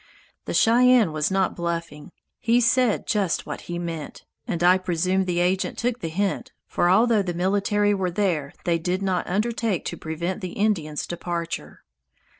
The 0.45 0.55
Cheyenne 0.55 1.11
was 1.11 1.29
not 1.29 1.55
bluffing. 1.55 2.11
He 2.39 2.59
said 2.59 3.05
just 3.05 3.45
what 3.45 3.61
he 3.69 3.77
meant, 3.77 4.25
and 4.47 4.63
I 4.63 4.79
presume 4.79 5.25
the 5.25 5.37
agent 5.39 5.77
took 5.77 5.99
the 5.99 6.09
hint, 6.09 6.51
for 6.65 6.89
although 6.89 7.21
the 7.21 7.35
military 7.35 7.93
were 7.93 8.09
there 8.09 8.51
they 8.65 8.79
did 8.79 9.03
not 9.03 9.27
undertake 9.27 9.85
to 9.85 9.97
prevent 9.97 10.41
the 10.41 10.53
Indians' 10.53 11.05
departure. 11.05 11.83